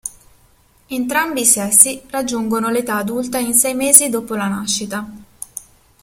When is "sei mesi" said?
3.53-4.09